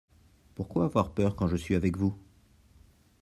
Pourquoi 0.55 0.85
avoir 0.85 1.11
peur 1.11 1.35
quand 1.35 1.45
je 1.47 1.55
suis 1.55 1.75
avec 1.75 1.95
vous? 1.95 2.17